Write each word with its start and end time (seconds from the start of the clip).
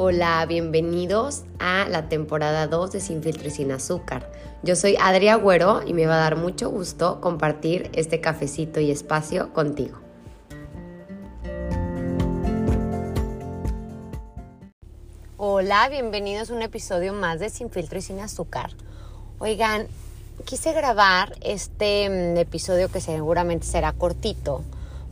Hola, 0.00 0.46
bienvenidos 0.46 1.42
a 1.58 1.88
la 1.88 2.08
temporada 2.08 2.68
2 2.68 2.92
de 2.92 3.00
Sin 3.00 3.20
Filtro 3.20 3.48
y 3.48 3.50
Sin 3.50 3.72
Azúcar. 3.72 4.30
Yo 4.62 4.76
soy 4.76 4.94
Adria 5.00 5.32
Agüero 5.32 5.82
y 5.84 5.92
me 5.92 6.06
va 6.06 6.14
a 6.14 6.20
dar 6.20 6.36
mucho 6.36 6.70
gusto 6.70 7.20
compartir 7.20 7.90
este 7.94 8.20
cafecito 8.20 8.78
y 8.78 8.92
espacio 8.92 9.52
contigo. 9.52 9.98
Hola, 15.36 15.88
bienvenidos 15.88 16.50
a 16.50 16.54
un 16.54 16.62
episodio 16.62 17.12
más 17.12 17.40
de 17.40 17.50
Sin 17.50 17.68
Filtro 17.68 17.98
y 17.98 18.02
Sin 18.02 18.20
Azúcar. 18.20 18.70
Oigan, 19.40 19.88
quise 20.44 20.72
grabar 20.74 21.34
este 21.40 22.08
mm, 22.08 22.36
episodio 22.36 22.88
que 22.88 23.00
seguramente 23.00 23.66
será 23.66 23.92
cortito, 23.94 24.62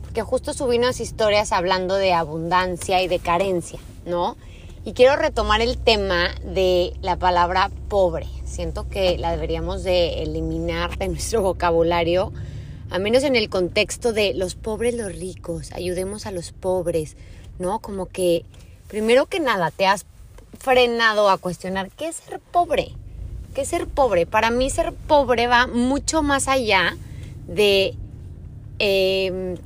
porque 0.01 0.21
justo 0.21 0.53
subí 0.53 0.77
unas 0.77 1.01
historias 1.01 1.51
hablando 1.51 1.95
de 1.95 2.13
abundancia 2.13 3.01
y 3.01 3.09
de 3.09 3.19
carencia, 3.19 3.81
¿no? 4.05 4.37
Y 4.87 4.93
quiero 4.93 5.17
retomar 5.17 5.59
el 5.59 5.77
tema 5.77 6.29
de 6.45 6.93
la 7.01 7.17
palabra 7.17 7.69
pobre. 7.89 8.25
Siento 8.45 8.87
que 8.87 9.17
la 9.17 9.31
deberíamos 9.31 9.83
de 9.83 10.23
eliminar 10.23 10.97
de 10.97 11.09
nuestro 11.09 11.41
vocabulario, 11.41 12.31
a 12.89 12.97
menos 12.97 13.23
en 13.23 13.35
el 13.35 13.49
contexto 13.49 14.13
de 14.13 14.33
los 14.33 14.55
pobres, 14.55 14.95
los 14.95 15.13
ricos, 15.13 15.73
ayudemos 15.73 16.25
a 16.25 16.31
los 16.31 16.53
pobres, 16.53 17.17
¿no? 17.59 17.79
Como 17.79 18.05
que, 18.05 18.45
primero 18.87 19.25
que 19.25 19.41
nada, 19.41 19.71
te 19.71 19.85
has 19.85 20.05
frenado 20.57 21.29
a 21.29 21.37
cuestionar 21.37 21.91
qué 21.91 22.07
es 22.07 22.15
ser 22.15 22.39
pobre. 22.39 22.93
¿Qué 23.53 23.63
es 23.63 23.67
ser 23.67 23.87
pobre? 23.87 24.25
Para 24.25 24.51
mí 24.51 24.69
ser 24.69 24.93
pobre 24.93 25.47
va 25.47 25.67
mucho 25.67 26.23
más 26.23 26.47
allá 26.47 26.95
de 27.45 27.93
eh, 28.79 29.57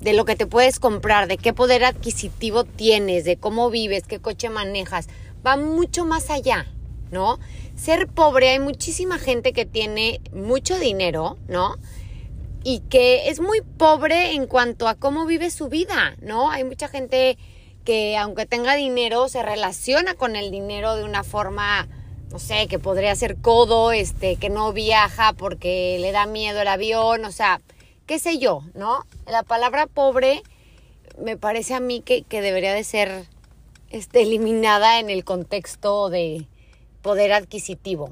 de 0.00 0.12
lo 0.12 0.24
que 0.24 0.36
te 0.36 0.46
puedes 0.46 0.78
comprar, 0.78 1.28
de 1.28 1.38
qué 1.38 1.52
poder 1.52 1.84
adquisitivo 1.84 2.64
tienes, 2.64 3.24
de 3.24 3.36
cómo 3.36 3.70
vives, 3.70 4.04
qué 4.06 4.18
coche 4.18 4.50
manejas, 4.50 5.08
va 5.46 5.56
mucho 5.56 6.04
más 6.04 6.30
allá, 6.30 6.66
¿no? 7.10 7.38
Ser 7.76 8.08
pobre, 8.08 8.50
hay 8.50 8.60
muchísima 8.60 9.18
gente 9.18 9.52
que 9.52 9.66
tiene 9.66 10.20
mucho 10.32 10.78
dinero, 10.78 11.38
¿no? 11.48 11.76
Y 12.64 12.80
que 12.80 13.28
es 13.28 13.40
muy 13.40 13.60
pobre 13.60 14.32
en 14.32 14.46
cuanto 14.46 14.88
a 14.88 14.96
cómo 14.96 15.24
vive 15.26 15.50
su 15.50 15.68
vida, 15.68 16.16
¿no? 16.20 16.50
Hay 16.50 16.64
mucha 16.64 16.88
gente 16.88 17.38
que 17.84 18.16
aunque 18.16 18.46
tenga 18.46 18.74
dinero 18.74 19.28
se 19.28 19.42
relaciona 19.42 20.14
con 20.14 20.34
el 20.34 20.50
dinero 20.50 20.96
de 20.96 21.04
una 21.04 21.22
forma 21.22 21.88
no 22.30 22.38
sé, 22.38 22.66
que 22.66 22.78
podría 22.78 23.14
ser 23.14 23.36
codo, 23.36 23.92
este, 23.92 24.36
que 24.36 24.50
no 24.50 24.72
viaja 24.72 25.32
porque 25.32 25.96
le 26.00 26.12
da 26.12 26.26
miedo 26.26 26.60
el 26.60 26.68
avión, 26.68 27.24
o 27.24 27.32
sea, 27.32 27.60
qué 28.06 28.18
sé 28.18 28.38
yo, 28.38 28.62
¿no? 28.74 29.04
La 29.26 29.42
palabra 29.42 29.86
pobre 29.86 30.42
me 31.22 31.36
parece 31.36 31.74
a 31.74 31.80
mí 31.80 32.00
que, 32.00 32.24
debería 32.30 32.72
de 32.72 32.84
ser 32.84 33.26
este, 33.90 34.22
eliminada 34.22 35.00
en 35.00 35.10
el 35.10 35.24
contexto 35.24 36.08
de 36.08 36.46
poder 37.02 37.32
adquisitivo. 37.32 38.10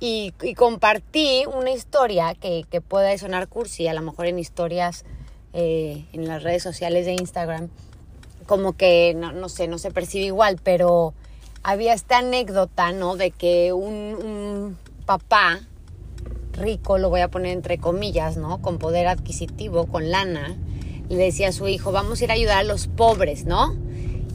Y, 0.00 0.32
compartí 0.56 1.44
una 1.52 1.70
historia 1.70 2.34
que, 2.34 2.64
que 2.70 2.80
puede 2.80 3.18
sonar 3.18 3.48
cursi, 3.48 3.86
a 3.86 3.94
lo 3.94 4.02
mejor 4.02 4.26
en 4.26 4.38
historias 4.38 5.04
eh, 5.52 6.06
en 6.12 6.26
las 6.26 6.42
redes 6.42 6.62
sociales 6.62 7.06
de 7.06 7.12
Instagram, 7.12 7.68
como 8.46 8.72
que, 8.72 9.14
no, 9.14 9.48
sé, 9.48 9.68
no 9.68 9.78
se 9.78 9.90
percibe 9.90 10.26
igual, 10.26 10.58
pero 10.62 11.12
había 11.62 11.92
esta 11.92 12.18
anécdota, 12.18 12.92
¿no? 12.92 13.16
De 13.16 13.30
que 13.30 13.72
un 13.72 14.78
papá 15.06 15.60
rico, 16.52 16.98
lo 16.98 17.10
voy 17.10 17.20
a 17.20 17.28
poner 17.28 17.52
entre 17.52 17.78
comillas, 17.78 18.36
¿no? 18.36 18.60
Con 18.62 18.78
poder 18.78 19.06
adquisitivo, 19.06 19.86
con 19.86 20.10
lana, 20.10 20.56
le 21.08 21.16
decía 21.16 21.48
a 21.48 21.52
su 21.52 21.68
hijo, 21.68 21.92
vamos 21.92 22.20
a 22.20 22.24
ir 22.24 22.30
a 22.30 22.34
ayudar 22.34 22.58
a 22.58 22.64
los 22.64 22.86
pobres, 22.86 23.44
¿no? 23.44 23.74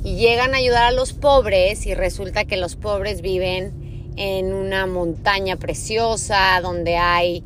Y 0.03 0.15
llegan 0.15 0.53
a 0.53 0.57
ayudar 0.57 0.83
a 0.83 0.91
los 0.91 1.13
pobres 1.13 1.85
y 1.85 1.93
resulta 1.95 2.45
que 2.45 2.57
los 2.57 2.75
pobres 2.75 3.21
viven 3.21 4.13
en 4.17 4.53
una 4.53 4.85
montaña 4.85 5.57
preciosa 5.57 6.59
donde 6.61 6.97
hay 6.97 7.43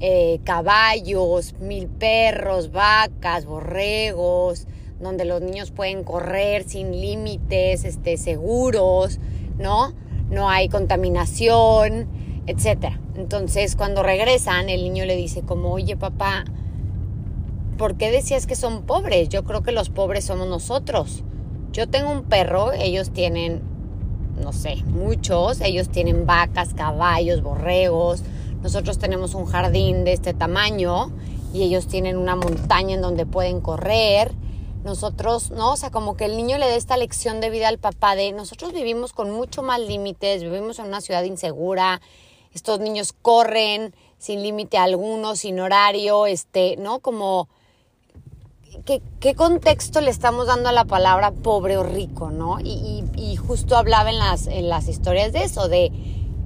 eh, 0.00 0.40
caballos, 0.44 1.54
mil 1.60 1.88
perros, 1.88 2.70
vacas, 2.70 3.46
borregos, 3.46 4.66
donde 5.00 5.24
los 5.24 5.42
niños 5.42 5.70
pueden 5.70 6.04
correr 6.04 6.64
sin 6.64 6.92
límites, 6.92 7.84
este, 7.84 8.16
seguros, 8.16 9.18
¿no? 9.58 9.92
No 10.30 10.48
hay 10.50 10.68
contaminación, 10.68 12.08
etcétera. 12.48 12.98
Entonces, 13.14 13.76
cuando 13.76 14.02
regresan, 14.02 14.70
el 14.70 14.82
niño 14.82 15.04
le 15.04 15.16
dice 15.16 15.42
como, 15.42 15.70
oye 15.70 15.96
papá, 15.96 16.44
¿por 17.76 17.96
qué 17.96 18.10
decías 18.10 18.46
que 18.46 18.56
son 18.56 18.82
pobres? 18.82 19.28
Yo 19.28 19.44
creo 19.44 19.62
que 19.62 19.70
los 19.70 19.90
pobres 19.90 20.24
somos 20.24 20.48
nosotros. 20.48 21.22
Yo 21.72 21.88
tengo 21.88 22.10
un 22.10 22.24
perro, 22.24 22.72
ellos 22.72 23.10
tienen, 23.10 23.60
no 24.42 24.54
sé, 24.54 24.76
muchos, 24.86 25.60
ellos 25.60 25.90
tienen 25.90 26.24
vacas, 26.24 26.72
caballos, 26.72 27.42
borregos, 27.42 28.22
nosotros 28.62 28.98
tenemos 28.98 29.34
un 29.34 29.44
jardín 29.44 30.04
de 30.04 30.14
este 30.14 30.32
tamaño 30.32 31.12
y 31.52 31.62
ellos 31.64 31.86
tienen 31.86 32.16
una 32.16 32.34
montaña 32.34 32.94
en 32.94 33.02
donde 33.02 33.26
pueden 33.26 33.60
correr. 33.60 34.32
Nosotros, 34.84 35.50
¿no? 35.50 35.72
O 35.72 35.76
sea, 35.76 35.90
como 35.90 36.16
que 36.16 36.24
el 36.24 36.36
niño 36.36 36.56
le 36.56 36.66
da 36.66 36.76
esta 36.76 36.96
lección 36.96 37.40
de 37.40 37.50
vida 37.50 37.68
al 37.68 37.78
papá 37.78 38.14
de 38.14 38.32
nosotros 38.32 38.72
vivimos 38.72 39.12
con 39.12 39.30
mucho 39.30 39.62
más 39.62 39.80
límites, 39.80 40.42
vivimos 40.42 40.78
en 40.78 40.86
una 40.86 41.00
ciudad 41.00 41.24
insegura, 41.24 42.00
estos 42.52 42.80
niños 42.80 43.12
corren 43.12 43.94
sin 44.18 44.42
límite 44.42 44.78
alguno, 44.78 45.36
sin 45.36 45.60
horario, 45.60 46.26
este, 46.26 46.76
¿no? 46.76 46.98
Como, 46.98 47.48
¿qué, 48.84 49.00
¿qué, 49.20 49.34
contexto 49.34 50.00
le 50.00 50.10
estamos 50.10 50.46
dando 50.46 50.68
a 50.68 50.72
la 50.72 50.84
palabra 50.84 51.30
pobre 51.30 51.76
o 51.78 51.82
rico, 51.82 52.30
¿no? 52.30 52.58
Y, 52.60 53.04
justo 53.36 53.76
hablaba 53.76 54.10
en 54.10 54.18
las, 54.18 54.46
las 54.46 54.88
historias 54.88 55.32
de 55.32 55.44
eso, 55.44 55.68
de 55.68 55.90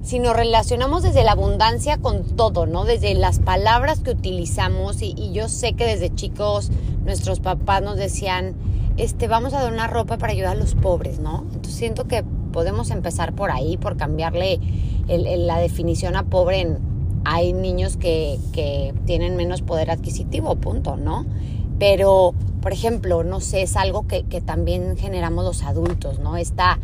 si 0.03 0.19
nos 0.19 0.35
relacionamos 0.35 1.03
desde 1.03 1.23
la 1.23 1.31
abundancia 1.31 1.97
con 1.97 2.35
todo, 2.35 2.65
¿no? 2.65 2.85
Desde 2.85 3.13
las 3.13 3.39
palabras 3.39 3.99
que 3.99 4.11
utilizamos 4.11 5.01
y, 5.01 5.13
y, 5.17 5.33
yo 5.33 5.49
sé 5.49 5.73
que 5.73 5.85
desde 5.85 6.13
chicos 6.13 6.69
nuestros 7.03 7.39
papás 7.39 7.81
nos 7.81 7.97
decían, 7.97 8.55
este, 8.97 9.27
vamos 9.27 9.53
a 9.53 9.61
donar 9.61 9.91
ropa 9.91 10.17
para 10.17 10.33
ayudar 10.33 10.51
a 10.51 10.59
los 10.59 10.75
pobres, 10.75 11.19
¿no? 11.19 11.45
Entonces 11.53 11.75
siento 11.75 12.07
que 12.07 12.23
podemos 12.51 12.91
empezar 12.91 13.33
por 13.33 13.51
ahí, 13.51 13.77
por 13.77 13.97
cambiarle 13.97 14.59
la 15.07 15.59
definición 15.59 16.15
a 16.15 16.23
pobre 16.23 16.77
hay 17.25 17.53
niños 17.53 17.97
que, 17.97 18.39
tienen 19.05 19.35
menos 19.35 19.61
poder 19.61 19.91
adquisitivo, 19.91 20.55
punto, 20.55 20.97
¿no? 20.97 21.25
Pero, 21.79 22.33
por 22.61 22.73
ejemplo, 22.73 23.23
no 23.23 23.39
sé, 23.39 23.63
es 23.63 23.75
algo 23.75 24.07
que, 24.07 24.23
también 24.41 24.97
generamos 24.97 25.43
los 25.45 25.63
adultos, 25.63 26.19
¿no? 26.19 26.37
Esta, 26.37 26.79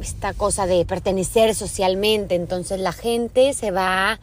esta 0.00 0.32
cosa 0.34 0.66
de 0.66 0.84
pertenecer 0.84 1.54
socialmente, 1.54 2.34
entonces 2.34 2.80
la 2.80 2.92
gente 2.92 3.52
se 3.52 3.70
va 3.70 4.18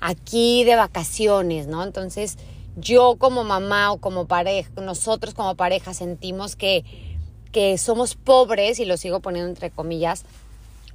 aquí 0.00 0.64
de 0.64 0.76
vacaciones, 0.76 1.66
¿no? 1.66 1.84
Entonces 1.84 2.38
yo 2.76 3.16
como 3.18 3.44
mamá 3.44 3.92
o 3.92 3.98
como 3.98 4.26
pareja, 4.26 4.70
nosotros 4.80 5.34
como 5.34 5.54
pareja 5.54 5.92
sentimos 5.92 6.56
que 6.56 6.84
que 7.52 7.78
somos 7.78 8.14
pobres, 8.14 8.78
y 8.78 8.84
lo 8.84 8.96
sigo 8.96 9.20
poniendo 9.20 9.48
entre 9.48 9.70
comillas, 9.70 10.24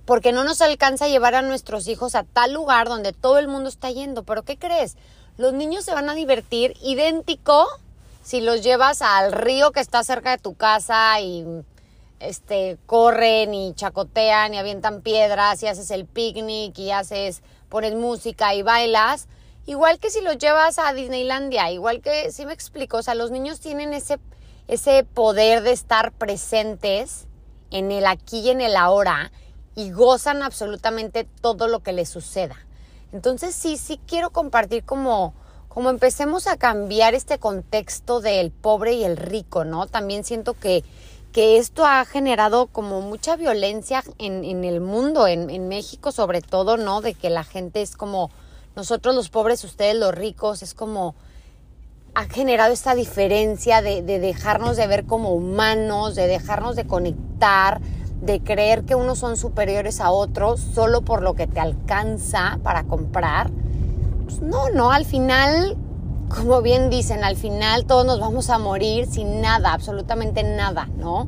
porque 0.06 0.32
no 0.32 0.44
nos 0.44 0.62
alcanza 0.62 1.06
a 1.06 1.10
llevar 1.10 1.36
a 1.36 1.42
nuestros 1.42 1.88
hijos 1.88 2.16
a 2.16 2.24
tal 2.24 2.54
lugar 2.54 2.88
donde 2.88 3.12
todo 3.12 3.40
el 3.40 3.48
mundo 3.48 3.70
está 3.70 3.90
yendo. 3.90 4.24
Pero 4.24 4.44
¿qué 4.44 4.58
crees? 4.58 4.96
Los 5.38 5.54
niños 5.54 5.84
se 5.84 5.94
van 5.94 6.10
a 6.10 6.16
divertir 6.16 6.76
idéntico 6.82 7.68
si 8.24 8.42
los 8.42 8.64
llevas 8.64 9.02
al 9.02 9.32
río 9.32 9.72
que 9.72 9.80
está 9.80 10.04
cerca 10.04 10.32
de 10.32 10.38
tu 10.38 10.56
casa 10.56 11.20
y 11.20 11.46
este 12.20 12.78
corren 12.86 13.54
y 13.54 13.74
chacotean 13.74 14.54
y 14.54 14.58
avientan 14.58 15.02
piedras 15.02 15.62
y 15.62 15.68
haces 15.68 15.92
el 15.92 16.06
picnic 16.06 16.78
y 16.80 16.92
haces 16.92 17.42
pones 17.70 17.94
música 17.94 18.56
y 18.56 18.62
bailas, 18.62 19.28
igual 19.66 20.00
que 20.00 20.10
si 20.10 20.22
los 20.22 20.38
llevas 20.38 20.80
a 20.80 20.94
Disneylandia, 20.94 21.72
igual 21.72 22.02
que 22.02 22.32
si 22.32 22.46
me 22.46 22.54
explico, 22.54 22.98
o 22.98 23.04
sea, 23.04 23.16
los 23.16 23.32
niños 23.32 23.60
tienen 23.60 23.94
ese 23.94 24.20
ese 24.68 25.04
poder 25.04 25.62
de 25.62 25.72
estar 25.72 26.12
presentes 26.12 27.28
en 27.70 27.91
el 27.91 28.08
aquí 28.08 28.40
y 28.40 28.50
en 28.50 28.62
el 28.62 28.76
ahora 28.76 29.32
y 29.76 29.92
gozan 29.92 30.42
absolutamente 30.42 31.28
todo 31.42 31.68
lo 31.68 31.82
que 31.82 31.94
les 31.94 32.10
suceda. 32.10 32.56
Entonces 33.12 33.56
sí, 33.56 33.78
sí 33.78 34.00
quiero 34.08 34.30
compartir 34.30 34.84
como, 34.84 35.34
como 35.70 35.90
empecemos 35.90 36.48
a 36.48 36.58
cambiar 36.58 37.14
este 37.14 37.38
contexto 37.40 38.22
del 38.22 38.52
pobre 38.52 38.94
y 38.94 39.04
el 39.04 39.18
rico, 39.18 39.66
¿no? 39.66 39.88
También 39.88 40.24
siento 40.24 40.54
que, 40.54 40.84
que 41.32 41.58
esto 41.58 41.86
ha 41.86 42.04
generado 42.06 42.68
como 42.68 43.02
mucha 43.02 43.36
violencia 43.36 44.04
en, 44.18 44.44
en 44.44 44.64
el 44.64 44.82
mundo, 44.82 45.28
en, 45.28 45.50
en 45.50 45.68
México 45.68 46.12
sobre 46.12 46.42
todo, 46.42 46.78
¿no? 46.78 47.02
De 47.02 47.14
que 47.14 47.30
la 47.30 47.44
gente 47.44 47.82
es 47.82 47.96
como 47.96 48.32
nosotros 48.76 49.16
los 49.16 49.30
pobres, 49.30 49.64
ustedes 49.64 49.96
los 49.96 50.14
ricos, 50.14 50.62
es 50.62 50.74
como 50.74 51.16
ha 52.16 52.24
generado 52.26 52.72
esta 52.72 52.96
diferencia 52.96 53.82
de, 53.82 54.02
dejarnos 54.02 54.78
de 54.78 54.88
ver 54.88 55.06
como 55.06 55.34
humanos, 55.34 56.16
de 56.16 56.28
dejarnos 56.28 56.78
de 56.78 56.88
conectar, 56.88 57.82
de 58.22 58.40
creer 58.41 58.84
que 58.84 58.96
unos 58.96 59.20
son 59.20 59.38
superiores 59.38 60.02
a 60.02 60.12
otros 60.12 60.59
solo 60.59 61.02
por 61.02 61.22
lo 61.22 61.34
que 61.34 61.47
te 61.47 61.59
alcanza 61.59 62.59
para 62.64 62.84
comprar. 62.84 63.52
Pues 64.23 64.41
no, 64.41 64.70
no, 64.70 64.91
al 64.91 65.06
final, 65.06 65.78
como 66.29 66.62
bien 66.62 66.90
dicen, 66.90 67.23
al 67.23 67.35
final 67.35 67.85
todos 67.85 68.06
nos 68.06 68.20
vamos 68.20 68.50
a 68.50 68.58
morir 68.58 69.06
sin 69.06 69.41
nada, 69.41 69.73
absolutamente 69.73 70.44
nada, 70.44 70.90
¿no? 70.97 71.28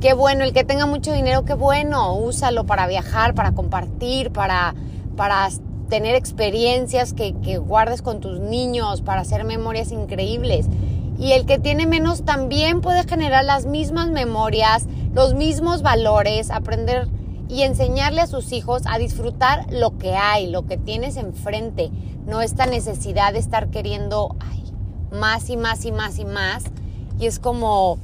qué 0.00 0.14
bueno, 0.14 0.44
el 0.44 0.52
que 0.52 0.64
tenga 0.64 0.86
mucho 0.86 1.12
dinero, 1.12 1.44
qué 1.44 1.52
bueno, 1.52 2.14
úsalo 2.14 2.64
para 2.64 2.86
viajar, 2.86 3.34
para 3.34 3.52
compartir, 3.52 4.30
para, 4.32 4.74
para 5.14 5.48
tener 5.90 6.14
experiencias 6.14 7.12
que, 7.12 7.34
que 7.34 7.58
guardes 7.58 8.00
con 8.00 8.20
tus 8.20 8.40
niños, 8.40 9.02
para 9.02 9.20
hacer 9.20 9.44
memorias 9.44 9.92
increíbles. 9.92 10.66
Y 11.18 11.32
el 11.32 11.44
que 11.44 11.58
tiene 11.58 11.86
menos 11.86 12.24
también 12.24 12.80
puede 12.80 13.04
generar 13.04 13.44
las 13.44 13.66
mismas 13.66 14.08
memorias, 14.08 14.86
los 15.12 15.34
mismos 15.34 15.82
valores, 15.82 16.50
aprender 16.50 17.08
y 17.48 17.62
enseñarle 17.62 18.20
a 18.20 18.26
sus 18.26 18.52
hijos 18.52 18.82
a 18.86 18.98
disfrutar 18.98 19.66
lo 19.72 19.98
que 19.98 20.14
hay, 20.14 20.48
lo 20.48 20.66
que 20.66 20.76
tienes 20.76 21.16
enfrente, 21.16 21.90
no 22.26 22.42
esta 22.42 22.66
necesidad 22.66 23.32
de 23.32 23.40
estar 23.40 23.70
queriendo 23.70 24.36
más 25.12 25.50
y 25.50 25.56
más 25.56 25.84
y 25.84 25.92
más 25.92 26.18
y 26.18 26.24
más. 26.24 26.64
Y 27.18 27.26
es 27.26 27.40
como, 27.40 27.98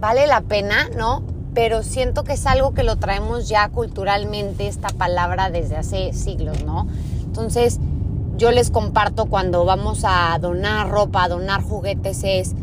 vale 0.00 0.26
la 0.26 0.40
pena, 0.40 0.88
¿no? 0.96 1.22
Pero 1.54 1.82
siento 1.82 2.24
que 2.24 2.32
es 2.32 2.46
algo 2.46 2.74
que 2.74 2.82
lo 2.82 2.96
traemos 2.96 3.48
ya 3.48 3.68
culturalmente, 3.68 4.66
esta 4.66 4.88
palabra 4.88 5.50
desde 5.50 5.76
hace 5.76 6.12
siglos, 6.12 6.64
¿no? 6.64 6.88
Entonces, 7.22 7.78
yo 8.36 8.50
les 8.50 8.70
comparto 8.70 9.26
cuando 9.26 9.64
vamos 9.64 10.02
a 10.04 10.36
donar 10.40 10.88
ropa, 10.90 11.24
a 11.24 11.28
donar 11.28 11.62
juguetes, 11.62 12.22
es, 12.24 12.54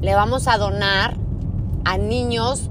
le 0.00 0.14
vamos 0.14 0.46
a 0.46 0.58
donar 0.58 1.16
a 1.84 1.98
niños 1.98 2.70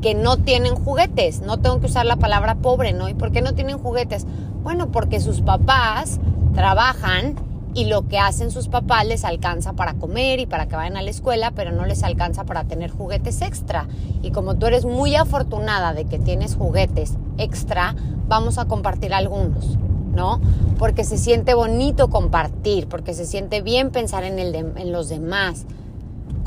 que 0.00 0.14
no 0.14 0.36
tienen 0.38 0.74
juguetes. 0.74 1.40
No 1.40 1.58
tengo 1.58 1.80
que 1.80 1.86
usar 1.86 2.06
la 2.06 2.16
palabra 2.16 2.56
pobre, 2.56 2.92
¿no? 2.92 3.08
¿Y 3.08 3.14
por 3.14 3.32
qué 3.32 3.42
no 3.42 3.54
tienen 3.54 3.78
juguetes? 3.78 4.26
Bueno, 4.62 4.90
porque 4.90 5.20
sus 5.20 5.40
papás 5.40 6.20
trabajan 6.54 7.36
y 7.74 7.84
lo 7.84 8.08
que 8.08 8.18
hacen 8.18 8.50
sus 8.50 8.68
papás 8.68 9.06
les 9.06 9.24
alcanza 9.24 9.74
para 9.74 9.94
comer 9.94 10.40
y 10.40 10.46
para 10.46 10.66
que 10.66 10.76
vayan 10.76 10.96
a 10.96 11.02
la 11.02 11.10
escuela, 11.10 11.52
pero 11.52 11.70
no 11.70 11.86
les 11.86 12.02
alcanza 12.02 12.44
para 12.44 12.64
tener 12.64 12.90
juguetes 12.90 13.42
extra. 13.42 13.86
Y 14.22 14.32
como 14.32 14.56
tú 14.56 14.66
eres 14.66 14.84
muy 14.84 15.14
afortunada 15.14 15.94
de 15.94 16.04
que 16.06 16.18
tienes 16.18 16.56
juguetes 16.56 17.16
extra, 17.38 17.94
vamos 18.26 18.58
a 18.58 18.64
compartir 18.64 19.14
algunos, 19.14 19.78
¿no? 20.14 20.40
Porque 20.78 21.04
se 21.04 21.16
siente 21.16 21.54
bonito 21.54 22.10
compartir, 22.10 22.88
porque 22.88 23.14
se 23.14 23.24
siente 23.24 23.62
bien 23.62 23.90
pensar 23.90 24.24
en, 24.24 24.38
el 24.38 24.54
en 24.54 24.92
los 24.92 25.08
demás 25.08 25.66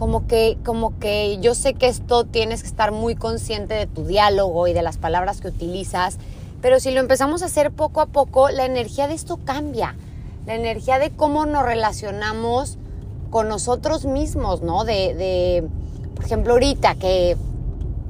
como 0.03 0.27
que, 0.27 0.57
como 0.65 0.99
que 0.99 1.37
yo 1.39 1.55
sé 1.55 1.75
que 1.75 1.87
esto 1.87 2.25
tienes 2.25 2.61
que 2.61 2.67
estar 2.67 2.91
muy 2.91 3.15
consciente 3.15 3.73
de 3.73 3.87
tu 3.87 4.03
diálogo 4.03 4.67
y 4.67 4.73
de 4.73 4.81
las 4.81 4.97
palabras 4.97 5.39
que 5.39 5.47
utilizas, 5.47 6.17
pero 6.61 6.81
si 6.81 6.91
lo 6.91 6.99
empezamos 6.99 7.41
a 7.41 7.45
hacer 7.45 7.71
poco 7.71 8.01
a 8.01 8.07
poco, 8.07 8.49
la 8.49 8.65
energía 8.65 9.07
de 9.07 9.13
esto 9.13 9.39
cambia. 9.45 9.95
La 10.45 10.55
energía 10.55 10.99
de 10.99 11.11
cómo 11.11 11.45
nos 11.45 11.63
relacionamos 11.63 12.77
con 13.29 13.47
nosotros 13.47 14.03
mismos, 14.03 14.61
¿no? 14.61 14.83
De, 14.83 15.13
de 15.13 15.69
por 16.15 16.25
ejemplo, 16.25 16.51
ahorita 16.51 16.95
que 16.95 17.37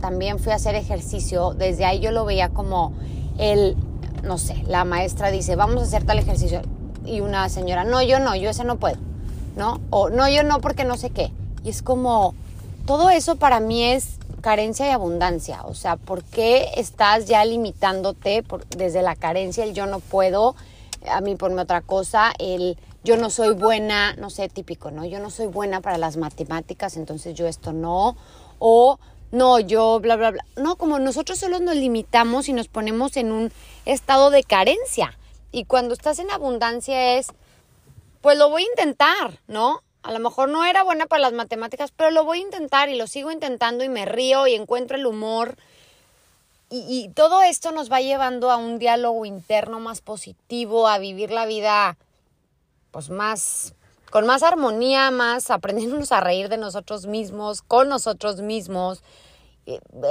también 0.02 0.40
fui 0.40 0.52
a 0.52 0.56
hacer 0.56 0.74
ejercicio, 0.74 1.54
desde 1.54 1.86
ahí 1.86 2.00
yo 2.00 2.10
lo 2.10 2.26
veía 2.26 2.50
como 2.50 2.94
el, 3.38 3.78
no 4.24 4.40
sé, 4.40 4.64
la 4.66 4.84
maestra 4.84 5.30
dice, 5.30 5.56
vamos 5.56 5.84
a 5.84 5.86
hacer 5.86 6.06
tal 6.06 6.18
ejercicio. 6.18 6.64
Y 7.06 7.20
una 7.22 7.50
señora, 7.50 7.84
no, 7.84 8.02
yo 8.02 8.20
no, 8.20 8.36
yo 8.36 8.50
ese 8.50 8.64
no 8.64 8.78
puedo, 8.78 8.98
¿no? 9.56 9.80
O 9.92 10.10
no, 10.10 10.28
yo 10.28 10.42
no 10.42 10.60
porque 10.60 10.86
no 10.86 10.98
sé 10.98 11.12
qué. 11.12 11.32
Y 11.64 11.70
es 11.70 11.82
como, 11.82 12.36
todo 12.86 13.10
eso 13.10 13.38
para 13.38 13.60
mí 13.60 13.84
es 13.84 14.18
carencia 14.42 14.88
y 14.88 14.90
abundancia. 14.92 15.62
O 15.64 15.74
sea, 15.74 15.96
¿por 15.96 16.24
qué 16.24 16.70
estás 16.76 17.26
ya 17.26 17.44
limitándote 17.46 18.44
desde 18.76 19.02
la 19.02 19.16
carencia, 19.16 19.64
el 19.64 19.74
yo 19.74 19.86
no 19.86 20.00
puedo, 20.00 20.56
a 21.10 21.22
mí 21.22 21.36
ponme 21.36 21.62
otra 21.62 21.82
cosa, 21.82 22.34
el 22.40 22.78
yo 23.04 23.18
no 23.18 23.30
soy 23.30 23.54
buena, 23.54 24.16
no 24.16 24.30
sé, 24.30 24.50
típico, 24.50 24.92
¿no? 24.92 25.06
Yo 25.06 25.20
no 25.20 25.30
soy 25.30 25.48
buena 25.48 25.82
para 25.82 25.98
las 25.98 26.18
matemáticas, 26.18 26.96
entonces 26.96 27.36
yo 27.36 27.48
esto 27.48 27.74
no. 27.74 28.16
O 28.60 29.00
no, 29.32 29.60
yo 29.60 30.00
bla, 30.00 30.16
bla, 30.16 30.32
bla. 30.32 30.46
No, 30.56 30.76
como 30.76 31.00
nosotros 31.00 31.40
solo 31.40 31.60
nos 31.60 31.76
limitamos 31.76 32.48
y 32.48 32.54
nos 32.54 32.68
ponemos 32.68 33.18
en 33.18 33.32
un 33.32 33.52
estado 33.86 34.30
de 34.30 34.44
carencia. 34.44 35.18
Y 35.52 35.66
cuando 35.66 35.94
estás 35.94 36.20
en 36.20 36.32
abundancia 36.32 37.18
es, 37.18 37.28
pues 38.22 38.38
lo 38.38 38.50
voy 38.50 38.64
a 38.64 38.68
intentar, 38.68 39.40
¿no? 39.48 39.82
A 40.04 40.12
lo 40.12 40.20
mejor 40.20 40.50
no 40.50 40.66
era 40.66 40.84
buena 40.84 41.06
para 41.06 41.22
las 41.22 41.32
matemáticas, 41.32 41.92
pero 41.96 42.12
lo 42.12 42.26
voy 42.26 42.40
a 42.40 42.42
intentar 42.42 42.90
y 42.90 42.98
lo 42.98 43.08
sigo 43.08 43.32
intentando 43.32 43.86
y 43.86 43.90
me 43.90 44.06
río 44.06 44.48
y 44.48 44.54
encuentro 44.54 44.98
el 44.98 45.06
humor. 45.06 45.56
Y, 46.70 47.10
todo 47.14 47.44
esto 47.44 47.72
nos 47.72 47.92
va 47.92 48.02
llevando 48.02 48.50
a 48.50 48.58
un 48.58 48.80
diálogo 48.80 49.26
interno 49.26 49.80
más 49.80 50.02
positivo, 50.02 50.88
a 50.88 50.98
vivir 50.98 51.30
la 51.30 51.46
vida 51.46 51.98
pues 52.90 53.12
más 53.12 53.76
con 54.10 54.26
más 54.26 54.42
armonía, 54.42 55.12
más 55.12 55.52
aprendiéndonos 55.52 56.12
a 56.12 56.20
reír 56.20 56.50
de 56.50 56.58
nosotros 56.58 57.06
mismos, 57.06 57.62
con 57.62 57.90
nosotros 57.90 58.42
mismos. 58.42 59.04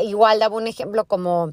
Igual 0.04 0.38
daba 0.38 0.56
un 0.56 0.68
ejemplo 0.68 1.04
como, 1.04 1.52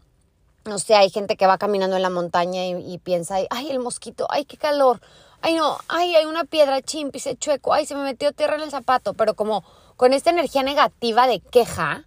no 0.66 0.78
sé, 0.78 0.94
hay 0.96 1.10
gente 1.10 1.38
que 1.38 1.48
va 1.48 1.58
caminando 1.58 1.96
en 1.96 2.04
la 2.04 2.10
montaña 2.12 2.66
y, 2.68 2.94
y 2.94 3.00
piensa, 3.00 3.38
ay, 3.50 3.70
el 3.72 3.80
mosquito, 3.80 4.28
ay, 4.30 4.46
qué 4.46 4.58
calor 4.58 5.02
ay 5.42 5.56
no, 5.56 5.78
ay, 5.88 6.16
hay 6.16 6.26
una 6.26 6.46
piedra 6.46 6.80
se 6.82 7.36
chueco, 7.38 7.74
ay, 7.74 7.86
se 7.86 7.96
me 7.96 8.04
metió 8.04 8.32
tierra 8.32 8.56
en 8.56 8.62
el 8.62 8.72
zapato, 8.72 9.14
pero 9.14 9.36
como 9.36 9.64
con 9.96 10.14
esta 10.14 10.30
energía 10.30 10.64
negativa 10.64 11.28
de 11.28 11.40
queja. 11.40 12.06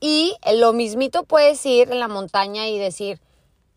Y 0.00 0.34
lo 0.54 0.72
mismito 0.72 1.22
puedes 1.22 1.64
ir 1.64 1.92
en 1.92 2.00
la 2.00 2.08
montaña 2.08 2.66
y 2.68 2.78
decir, 2.78 3.20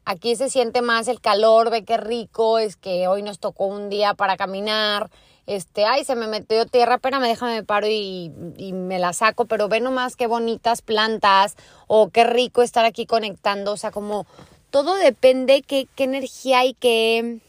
aquí 0.06 0.36
se 0.36 0.50
siente 0.50 0.82
más 0.82 1.08
el 1.08 1.22
calor, 1.22 1.70
ve 1.70 1.84
qué 1.84 1.98
rico, 1.98 2.58
es 2.58 2.76
que 2.76 3.08
hoy 3.08 3.22
nos 3.22 3.40
tocó 3.40 3.68
un 3.68 3.90
día 3.90 4.16
para 4.16 4.36
caminar, 4.36 5.12
este, 5.46 5.86
ay, 5.86 6.04
se 6.04 6.16
me 6.16 6.26
metió 6.26 6.66
tierra, 6.66 6.96
espérame, 6.96 7.28
déjame 7.28 7.54
me 7.54 7.64
paro 7.64 7.88
y, 7.88 8.32
y 8.58 8.74
me 8.74 8.98
la 8.98 9.14
saco, 9.14 9.46
pero 9.46 9.68
ve 9.68 9.80
nomás 9.80 10.16
qué 10.16 10.26
bonitas 10.26 10.82
plantas, 10.82 11.56
o 11.86 12.10
qué 12.10 12.24
rico 12.24 12.64
estar 12.64 12.86
aquí 12.86 13.06
conectando, 13.06 13.74
o 13.74 13.78
sea, 13.78 13.92
como 13.92 14.26
todo 14.72 14.96
depende 14.96 15.62
qué, 15.62 15.88
qué 15.96 16.06
energía 16.06 16.66
y 16.66 16.74
qué 16.74 17.40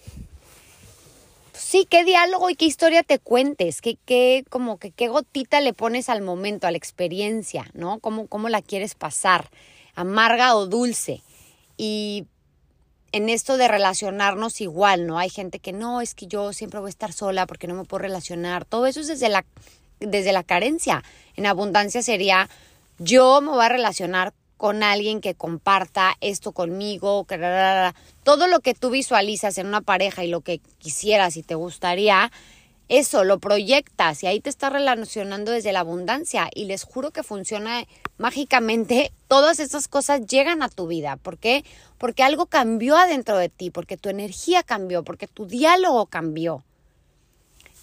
sí, 1.59 1.87
qué 1.89 2.05
diálogo 2.05 2.51
y 2.51 2.57
qué 2.57 2.67
historia 2.67 3.03
te 3.03 3.19
cuentes, 3.19 3.81
qué, 3.81 3.99
qué, 4.05 4.45
como 4.49 4.79
que 4.79 4.91
qué 4.91 5.09
gotita 5.09 5.61
le 5.61 5.73
pones 5.73 6.09
al 6.09 6.23
momento, 6.23 6.67
a 6.67 6.71
la 6.71 6.77
experiencia, 6.77 7.67
¿no? 7.75 7.99
Cómo, 8.01 8.27
cómo 8.27 8.49
la 8.49 8.63
quieres 8.63 8.95
pasar, 8.95 9.51
amarga 9.95 10.55
o 10.57 10.67
dulce. 10.67 11.23
Y 11.77 12.27
en 13.13 13.29
esto 13.29 13.57
de 13.57 13.69
relacionarnos 13.69 14.61
igual, 14.61 15.07
¿no? 15.07 15.19
Hay 15.19 15.31
gente 15.31 15.59
que 15.59 15.73
no, 15.73 16.01
es 16.01 16.15
que 16.15 16.27
yo 16.27 16.53
siempre 16.53 16.81
voy 16.81 16.89
a 16.89 16.91
estar 16.91 17.13
sola 17.13 17.47
porque 17.47 17.67
no 17.67 17.75
me 17.75 17.85
puedo 17.85 18.03
relacionar. 18.03 18.65
Todo 18.65 18.87
eso 18.87 19.01
es 19.01 19.09
desde 19.09 19.29
la, 19.29 19.45
desde 20.01 20.33
la 20.33 20.43
carencia. 20.43 21.03
En 21.35 21.47
abundancia 21.47 22.03
sería, 22.03 22.49
yo 22.99 23.41
me 23.41 23.51
voy 23.51 23.65
a 23.65 23.69
relacionar 23.71 24.35
con 24.57 24.83
alguien 24.83 25.21
que 25.21 25.35
comparta 25.35 26.17
esto 26.21 26.53
conmigo, 26.53 27.27
todo 28.23 28.47
lo 28.47 28.61
que 28.61 28.75
tú 28.75 28.91
visualizas 28.91 29.59
en 29.59 29.67
una 29.67 29.81
pareja 29.81 30.25
y 30.25 30.29
lo 30.29 30.41
que 30.41 30.61
quisieras 30.79 31.37
y 31.37 31.43
te 31.43 31.55
gustaría, 31.55 32.31
eso 32.89 33.25
lo 33.25 33.41
proyectas 33.41 34.23
y 34.23 34.29
ahí 34.29 34.41
te 34.41 34.49
estás 34.49 34.73
relacionando 34.73 35.51
desde 35.51 35.73
la 35.73 35.81
abundancia 35.81 36.49
y 36.55 36.67
les 36.67 36.85
juro 36.85 37.11
que 37.11 37.25
funciona 37.25 37.85
mágicamente. 38.17 39.13
Todas 39.29 39.59
estas 39.59 39.89
cosas 39.89 40.27
llegan 40.27 40.63
a 40.63 40.69
tu 40.69 40.87
vida. 40.87 41.17
¿Por 41.17 41.37
qué? 41.37 41.65
Porque 41.99 42.23
algo 42.23 42.47
cambió 42.47 42.97
adentro 42.97 43.39
de 43.39 43.49
ti, 43.49 43.71
porque 43.71 43.97
tu 43.97 44.09
energía 44.09 44.63
cambió, 44.63 45.03
porque 45.03 45.27
tu 45.27 45.47
diálogo 45.47 46.07
cambió. 46.07 46.63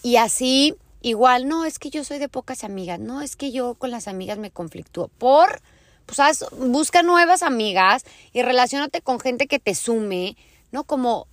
Y 0.03 0.15
así, 0.15 0.75
igual, 1.01 1.47
no, 1.49 1.65
es 1.65 1.79
que 1.79 1.89
yo 1.89 2.03
soy 2.05 2.17
de 2.17 2.29
pocas 2.29 2.63
amigas, 2.63 2.99
no, 2.99 3.21
es 3.21 3.35
que 3.35 3.51
yo 3.51 3.75
con 3.75 3.91
las 3.91 4.07
amigas 4.07 4.37
me 4.37 4.51
conflictúo. 4.51 5.09
Por 5.17 5.61
pues 6.05 6.45
busca 6.57 7.03
nuevas 7.03 7.43
amigas 7.43 8.03
y 8.33 8.41
relacionate 8.41 9.01
con 9.01 9.19
gente 9.19 9.47
que 9.47 9.59
te 9.59 9.75
sume, 9.75 10.37
¿no? 10.71 10.83
Como 10.83 11.27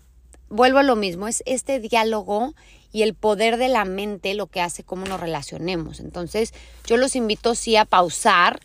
vuelvo 0.49 0.79
a 0.79 0.83
lo 0.83 0.97
mismo, 0.97 1.29
es 1.29 1.43
este 1.47 1.81
diálogo 1.81 2.55
y 2.93 3.03
el 3.03 3.15
poder 3.15 3.57
de 3.57 3.69
la 3.69 3.85
mente 3.85 4.35
lo 4.35 4.47
que 4.47 4.61
hace 4.61 4.83
cómo 4.83 5.07
nos 5.07 5.21
relacionemos. 5.21 6.00
Entonces, 6.00 6.53
yo 6.87 6.97
los 6.97 7.17
invito 7.17 7.55
sí 7.55 7.77
a 7.77 7.85
pausar 7.85 8.61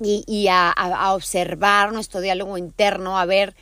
y, 0.00 0.48
a, 0.50 1.12
observar 1.12 1.92
nuestro 1.92 2.20
diálogo 2.20 2.58
interno, 2.58 3.18
a 3.18 3.24
ver 3.24 3.54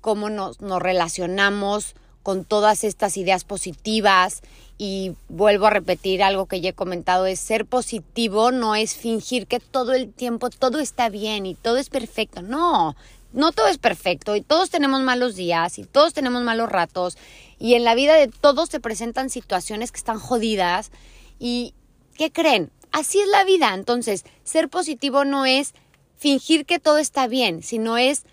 cómo 0.00 0.30
nos, 0.30 0.60
nos 0.60 0.80
relacionamos 0.80 1.94
con 2.22 2.44
todas 2.44 2.84
estas 2.84 3.16
ideas 3.16 3.44
positivas 3.44 4.42
y 4.78 5.12
vuelvo 5.28 5.66
a 5.66 5.70
repetir 5.70 6.22
algo 6.22 6.46
que 6.46 6.60
ya 6.60 6.70
he 6.70 6.74
comentado, 6.74 7.26
es 7.26 7.40
ser 7.40 7.66
positivo 7.66 8.50
no 8.50 8.74
es 8.74 8.94
fingir 8.94 9.46
que 9.46 9.60
todo 9.60 9.92
el 9.92 10.12
tiempo 10.12 10.50
todo 10.50 10.80
está 10.80 11.08
bien 11.08 11.46
y 11.46 11.54
todo 11.54 11.76
es 11.76 11.88
perfecto. 11.88 12.42
No, 12.42 12.96
no 13.32 13.52
todo 13.52 13.68
es 13.68 13.78
perfecto 13.78 14.34
y 14.36 14.40
todos 14.40 14.70
tenemos 14.70 15.00
malos 15.02 15.36
días 15.36 15.78
y 15.78 15.84
todos 15.84 16.12
tenemos 16.12 16.42
malos 16.42 16.68
ratos 16.68 17.16
y 17.58 17.74
en 17.74 17.84
la 17.84 17.94
vida 17.94 18.14
de 18.14 18.28
todos 18.28 18.68
se 18.70 18.80
presentan 18.80 19.30
situaciones 19.30 19.92
que 19.92 19.98
están 19.98 20.18
jodidas 20.18 20.90
y 21.38 21.74
¿qué 22.16 22.30
creen? 22.30 22.70
Así 22.90 23.20
es 23.20 23.28
la 23.28 23.44
vida. 23.44 23.72
Entonces, 23.74 24.24
ser 24.44 24.68
positivo 24.68 25.24
no 25.24 25.46
es 25.46 25.74
fingir 26.18 26.66
que 26.66 26.78
todo 26.78 26.98
está 26.98 27.26
bien, 27.26 27.62
sino 27.62 27.98
es 27.98 28.24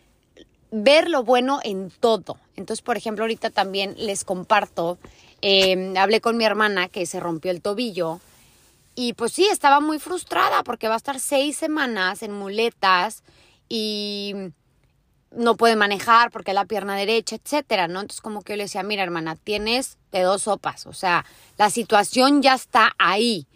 ver 0.72 1.10
lo 1.10 1.24
bueno 1.24 1.60
en 1.64 1.92
todo. 2.00 2.38
Entonces, 2.56 2.82
por 2.82 2.98
ejemplo, 2.98 3.24
ahorita 3.24 3.50
también 3.50 3.96
les 3.98 4.24
comparto 4.24 4.98
Em, 5.42 5.96
hablé 5.98 6.20
con 6.20 6.38
mi 6.38 6.44
hermana 6.44 6.90
que 6.90 7.06
se 7.06 7.20
rompió 7.20 7.52
el 7.52 7.62
tobillo 7.62 8.20
y 8.96 9.14
pues 9.14 9.32
sí, 9.32 9.46
estaba 9.46 9.80
muy 9.80 10.00
frustrada 10.00 10.64
porque 10.64 10.90
va 10.90 10.96
a 10.96 10.98
estar 10.98 11.20
seis 11.20 11.56
semanas 11.56 12.24
en 12.24 12.34
muletas 12.34 13.24
y 13.70 14.34
no 15.32 15.56
puede 15.56 15.78
manejar 15.78 16.32
porque 16.32 16.54
la 16.54 16.66
pierna 16.66 16.96
derecha, 16.98 17.38
etcétera, 17.38 17.88
¿no? 17.88 18.02
Entonces 18.02 18.22
como 18.22 18.42
que 18.42 18.54
yo 18.54 18.58
le 18.58 18.64
decía, 18.64 18.84
mira 18.84 19.04
hermana, 19.04 19.38
tienes 19.38 19.98
de 20.12 20.24
dos 20.24 20.42
sopas, 20.44 20.86
o 20.88 20.94
sea, 20.94 21.26
la 21.58 21.70
situación 21.70 22.42
ya 22.42 22.56
está 22.56 22.94
ahí. 22.98 23.48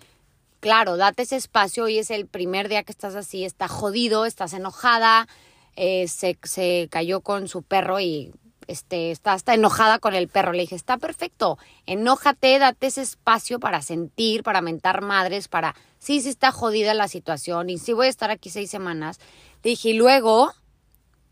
Claro, 0.61 0.95
date 0.95 1.23
ese 1.23 1.35
espacio, 1.35 1.83
hoy 1.83 1.97
es 1.97 2.09
el 2.09 2.25
primer 2.25 2.69
día 2.69 2.83
que 2.83 2.93
estás 2.93 3.15
así, 3.15 3.43
está 3.43 3.67
jodido, 3.67 4.25
estás 4.25 4.53
enojada, 4.53 5.27
eh, 5.75 6.07
se, 6.07 6.37
se 6.43 6.87
cayó 6.91 7.21
con 7.21 7.47
su 7.47 7.63
perro 7.63 7.99
y 7.99 8.33
este, 8.67 9.11
está 9.11 9.33
hasta 9.33 9.53
enojada 9.53 9.99
con 9.99 10.15
el 10.15 10.27
perro. 10.27 10.53
Le 10.53 10.61
dije, 10.61 10.75
está 10.75 10.97
perfecto, 10.97 11.57
enójate, 11.85 12.59
date 12.59 12.87
ese 12.87 13.01
espacio 13.01 13.59
para 13.59 13.81
sentir, 13.81 14.43
para 14.43 14.61
mentar 14.61 15.01
madres, 15.01 15.47
para, 15.47 15.75
sí, 15.99 16.21
sí 16.21 16.29
está 16.29 16.51
jodida 16.51 16.93
la 16.93 17.07
situación 17.07 17.69
y 17.69 17.77
sí 17.77 17.93
voy 17.93 18.07
a 18.07 18.09
estar 18.09 18.31
aquí 18.31 18.49
seis 18.49 18.69
semanas. 18.69 19.19
Dije, 19.61 19.89
y 19.89 19.93
luego 19.93 20.53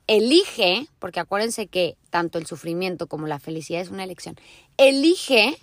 elige, 0.08 0.88
porque 1.00 1.20
acuérdense 1.20 1.68
que 1.68 1.98
tanto 2.10 2.38
el 2.38 2.46
sufrimiento 2.46 3.08
como 3.08 3.28
la 3.28 3.40
felicidad 3.40 3.82
es 3.82 3.90
una 3.90 4.04
elección, 4.04 4.36
elige 4.78 5.58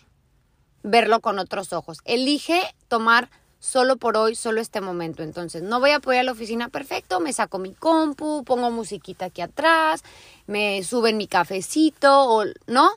verlo 0.82 1.20
con 1.20 1.38
otros 1.38 1.72
ojos, 1.72 1.98
elige 2.04 2.62
tomar 2.88 3.30
solo 3.58 3.96
por 3.96 4.16
hoy, 4.16 4.34
solo 4.34 4.60
este 4.60 4.80
momento. 4.80 5.22
Entonces, 5.22 5.62
no 5.62 5.80
voy 5.80 5.90
a 5.90 6.00
poder 6.00 6.24
la 6.24 6.32
oficina, 6.32 6.68
perfecto, 6.68 7.20
me 7.20 7.32
saco 7.32 7.58
mi 7.58 7.74
compu, 7.74 8.44
pongo 8.44 8.70
musiquita 8.70 9.26
aquí 9.26 9.40
atrás, 9.40 10.02
me 10.46 10.82
suben 10.82 11.16
mi 11.16 11.26
cafecito, 11.26 12.28
o, 12.30 12.44
¿no? 12.66 12.90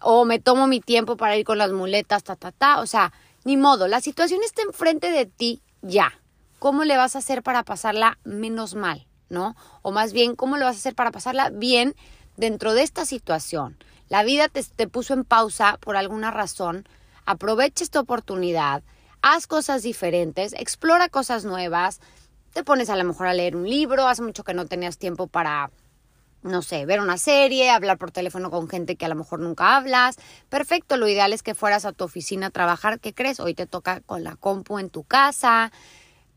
O 0.00 0.24
me 0.24 0.38
tomo 0.38 0.66
mi 0.66 0.80
tiempo 0.80 1.16
para 1.16 1.36
ir 1.36 1.44
con 1.44 1.58
las 1.58 1.72
muletas, 1.72 2.24
ta, 2.24 2.36
ta, 2.36 2.52
ta. 2.52 2.80
O 2.80 2.86
sea, 2.86 3.12
ni 3.44 3.56
modo, 3.56 3.88
la 3.88 4.00
situación 4.00 4.40
está 4.44 4.62
enfrente 4.62 5.10
de 5.10 5.26
ti 5.26 5.60
ya. 5.82 6.12
¿Cómo 6.58 6.84
le 6.84 6.96
vas 6.96 7.16
a 7.16 7.18
hacer 7.18 7.42
para 7.42 7.62
pasarla 7.62 8.18
menos 8.24 8.74
mal, 8.74 9.06
¿no? 9.28 9.56
O 9.82 9.92
más 9.92 10.12
bien, 10.12 10.34
¿cómo 10.34 10.56
le 10.56 10.64
vas 10.64 10.76
a 10.76 10.78
hacer 10.78 10.94
para 10.94 11.12
pasarla 11.12 11.50
bien 11.50 11.94
dentro 12.36 12.72
de 12.74 12.82
esta 12.82 13.04
situación? 13.04 13.76
La 14.08 14.22
vida 14.22 14.48
te, 14.48 14.62
te 14.62 14.88
puso 14.88 15.14
en 15.14 15.24
pausa 15.24 15.78
por 15.80 15.96
alguna 15.96 16.30
razón. 16.30 16.88
Aprovecha 17.24 17.84
esta 17.84 18.00
oportunidad 18.00 18.82
haz 19.26 19.48
cosas 19.48 19.82
diferentes, 19.82 20.52
explora 20.52 21.08
cosas 21.08 21.44
nuevas, 21.44 21.98
te 22.52 22.62
pones 22.62 22.90
a 22.90 22.96
lo 22.96 23.02
mejor 23.02 23.26
a 23.26 23.34
leer 23.34 23.56
un 23.56 23.68
libro, 23.68 24.06
hace 24.06 24.22
mucho 24.22 24.44
que 24.44 24.54
no 24.54 24.66
tenías 24.66 24.98
tiempo 24.98 25.26
para, 25.26 25.72
no 26.42 26.62
sé, 26.62 26.86
ver 26.86 27.00
una 27.00 27.18
serie, 27.18 27.70
hablar 27.70 27.98
por 27.98 28.12
teléfono 28.12 28.52
con 28.52 28.68
gente 28.68 28.94
que 28.94 29.04
a 29.04 29.08
lo 29.08 29.16
mejor 29.16 29.40
nunca 29.40 29.76
hablas. 29.76 30.16
Perfecto, 30.48 30.96
lo 30.96 31.08
ideal 31.08 31.32
es 31.32 31.42
que 31.42 31.56
fueras 31.56 31.84
a 31.86 31.92
tu 31.92 32.04
oficina 32.04 32.46
a 32.46 32.50
trabajar, 32.50 33.00
¿qué 33.00 33.14
crees? 33.14 33.40
Hoy 33.40 33.54
te 33.54 33.66
toca 33.66 34.00
con 34.00 34.22
la 34.22 34.36
compu 34.36 34.78
en 34.78 34.90
tu 34.90 35.02
casa, 35.02 35.72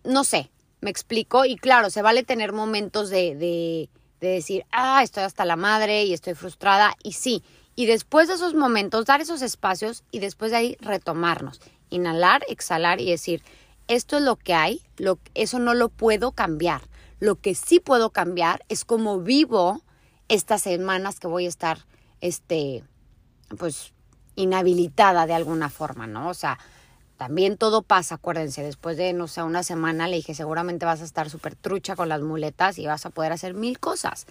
no 0.04 0.24
sé, 0.24 0.50
me 0.82 0.90
explico. 0.90 1.46
Y 1.46 1.58
claro, 1.58 1.92
se 1.92 2.02
vale 2.02 2.24
tener 2.24 2.54
momentos 2.54 3.12
de, 3.12 3.36
de, 3.36 3.90
de 4.20 4.28
decir, 4.30 4.66
ah, 4.72 5.04
estoy 5.04 5.26
hasta 5.26 5.46
la 5.46 5.58
madre 5.58 6.06
y 6.06 6.14
estoy 6.14 6.34
frustrada, 6.34 6.96
y 7.04 7.14
sí. 7.14 7.44
Y 7.76 7.86
después 7.86 8.28
de 8.28 8.34
esos 8.34 8.56
momentos, 8.56 9.06
dar 9.06 9.22
esos 9.22 9.44
espacios 9.44 10.04
y 10.10 10.20
después 10.20 10.50
de 10.50 10.58
ahí 10.58 10.78
retomarnos 10.82 11.62
inhalar, 11.90 12.44
exhalar 12.48 13.02
y 13.02 13.10
decir, 13.10 13.44
esto 13.88 14.18
es 14.18 14.24
lo 14.24 14.36
que 14.36 14.54
hay, 14.54 14.82
lo, 14.98 15.20
eso 15.34 15.60
no 15.60 15.74
lo 15.74 15.90
puedo 15.90 16.32
cambiar. 16.32 16.82
Lo 17.20 17.36
que 17.36 17.56
sí 17.56 17.80
puedo 17.80 18.12
cambiar 18.12 18.64
es 18.70 18.86
cómo 18.86 19.20
vivo 19.20 19.82
estas 20.28 20.62
semanas 20.62 21.20
que 21.20 21.28
voy 21.28 21.46
a 21.46 21.50
estar, 21.50 21.80
este, 22.22 22.84
pues, 23.58 23.94
inhabilitada 24.36 25.26
de 25.26 25.34
alguna 25.34 25.70
forma, 25.70 26.08
¿no? 26.08 26.30
O 26.30 26.34
sea, 26.34 26.60
también 27.18 27.58
todo 27.58 27.82
pasa, 27.82 28.16
acuérdense, 28.16 28.64
después 28.64 28.96
de, 28.96 29.12
no 29.12 29.28
sé, 29.28 29.44
una 29.44 29.64
semana 29.64 30.08
le 30.08 30.18
dije, 30.18 30.34
seguramente 30.34 30.86
vas 30.86 31.02
a 31.02 31.06
estar 31.06 31.30
súper 31.30 31.56
trucha 31.56 31.98
con 31.98 32.08
las 32.08 32.22
muletas 32.22 32.80
y 32.80 32.86
vas 32.86 33.06
a 33.06 33.10
poder 33.10 33.34
hacer 33.34 33.54
mil 33.54 33.80
cosas. 33.80 34.26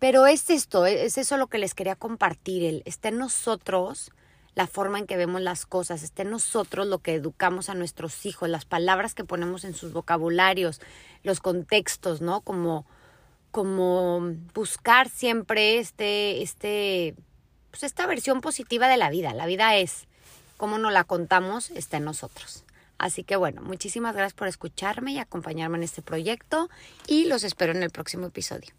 Pero 0.00 0.26
es 0.26 0.50
esto, 0.50 0.86
es 0.86 1.16
eso 1.16 1.36
lo 1.36 1.46
que 1.46 1.58
les 1.58 1.74
quería 1.74 1.94
compartir, 1.94 2.64
el 2.64 2.82
estar 2.86 3.12
nosotros 3.12 4.10
la 4.54 4.66
forma 4.66 4.98
en 4.98 5.06
que 5.06 5.16
vemos 5.16 5.40
las 5.40 5.66
cosas, 5.66 6.02
esté 6.02 6.22
en 6.22 6.30
nosotros 6.30 6.86
lo 6.86 7.00
que 7.00 7.14
educamos 7.14 7.68
a 7.68 7.74
nuestros 7.74 8.24
hijos, 8.24 8.48
las 8.48 8.64
palabras 8.64 9.14
que 9.14 9.24
ponemos 9.24 9.64
en 9.64 9.74
sus 9.74 9.92
vocabularios, 9.92 10.80
los 11.22 11.40
contextos, 11.40 12.20
¿no? 12.20 12.40
Como, 12.40 12.86
como 13.50 14.22
buscar 14.54 15.08
siempre 15.08 15.78
este, 15.78 16.42
este, 16.42 17.14
pues 17.70 17.82
esta 17.82 18.06
versión 18.06 18.40
positiva 18.40 18.88
de 18.88 18.96
la 18.96 19.10
vida. 19.10 19.34
La 19.34 19.46
vida 19.46 19.76
es, 19.76 20.06
como 20.56 20.78
nos 20.78 20.92
la 20.92 21.04
contamos, 21.04 21.70
está 21.70 21.96
en 21.96 22.04
nosotros. 22.04 22.64
Así 22.96 23.24
que 23.24 23.34
bueno, 23.34 23.60
muchísimas 23.60 24.14
gracias 24.14 24.34
por 24.34 24.46
escucharme 24.46 25.12
y 25.12 25.18
acompañarme 25.18 25.78
en 25.78 25.82
este 25.82 26.00
proyecto 26.00 26.70
y 27.08 27.24
los 27.24 27.42
espero 27.42 27.72
en 27.72 27.82
el 27.82 27.90
próximo 27.90 28.26
episodio. 28.26 28.72